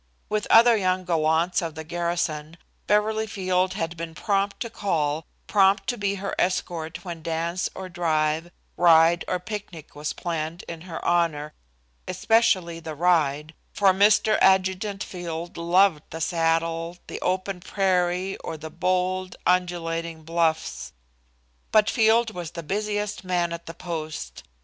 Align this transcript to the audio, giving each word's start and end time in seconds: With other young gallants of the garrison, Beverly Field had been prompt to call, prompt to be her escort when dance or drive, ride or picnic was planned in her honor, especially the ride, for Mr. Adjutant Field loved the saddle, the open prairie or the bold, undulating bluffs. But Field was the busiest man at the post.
With 0.29 0.47
other 0.49 0.75
young 0.75 1.05
gallants 1.05 1.61
of 1.61 1.75
the 1.75 1.83
garrison, 1.83 2.57
Beverly 2.87 3.27
Field 3.27 3.75
had 3.75 3.95
been 3.95 4.15
prompt 4.15 4.59
to 4.61 4.69
call, 4.71 5.27
prompt 5.45 5.85
to 5.89 5.95
be 5.95 6.15
her 6.15 6.33
escort 6.39 7.05
when 7.05 7.21
dance 7.21 7.69
or 7.75 7.87
drive, 7.87 8.49
ride 8.77 9.23
or 9.27 9.37
picnic 9.37 9.93
was 9.93 10.13
planned 10.13 10.63
in 10.67 10.81
her 10.89 11.05
honor, 11.05 11.53
especially 12.07 12.79
the 12.79 12.95
ride, 12.95 13.53
for 13.73 13.93
Mr. 13.93 14.39
Adjutant 14.41 15.03
Field 15.03 15.55
loved 15.55 16.01
the 16.09 16.19
saddle, 16.19 16.97
the 17.05 17.21
open 17.21 17.59
prairie 17.59 18.37
or 18.37 18.57
the 18.57 18.71
bold, 18.71 19.35
undulating 19.45 20.23
bluffs. 20.23 20.93
But 21.71 21.91
Field 21.91 22.33
was 22.33 22.49
the 22.57 22.63
busiest 22.63 23.23
man 23.23 23.53
at 23.53 23.67
the 23.67 23.75
post. 23.75 24.41